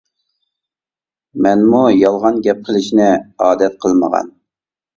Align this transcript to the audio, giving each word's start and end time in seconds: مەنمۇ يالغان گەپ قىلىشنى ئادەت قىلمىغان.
مەنمۇ 1.47 1.83
يالغان 1.97 2.41
گەپ 2.49 2.65
قىلىشنى 2.71 3.13
ئادەت 3.47 3.79
قىلمىغان. 3.87 4.37